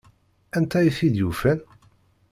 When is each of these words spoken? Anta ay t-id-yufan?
Anta 0.57 0.77
ay 0.79 0.89
t-id-yufan? 0.97 1.59